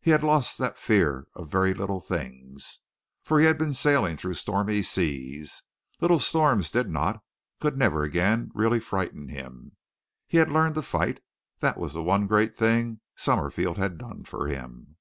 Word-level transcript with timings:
He 0.00 0.10
had 0.12 0.24
lost 0.24 0.56
that 0.56 0.78
fear 0.78 1.26
of 1.34 1.50
very 1.50 1.74
little 1.74 2.00
things, 2.00 2.78
for 3.22 3.38
he 3.40 3.44
had 3.44 3.58
been 3.58 3.74
sailing 3.74 4.16
through 4.16 4.32
stormy 4.40 4.82
seas. 4.82 5.62
Little 6.00 6.18
storms 6.18 6.70
did 6.70 6.88
not 6.88 7.22
could 7.60 7.76
never 7.76 8.04
again 8.04 8.50
really 8.54 8.80
frighten 8.80 9.28
him. 9.28 9.76
He 10.26 10.38
had 10.38 10.50
learned 10.50 10.76
to 10.76 10.80
fight. 10.82 11.20
That 11.58 11.76
was 11.76 11.92
the 11.92 12.02
one 12.02 12.26
great 12.26 12.54
thing 12.54 13.02
Summerfield 13.16 13.76
had 13.76 13.98
done 13.98 14.24
for 14.24 14.48
him. 14.48 14.96